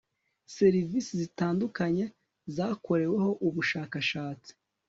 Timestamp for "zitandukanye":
1.21-2.05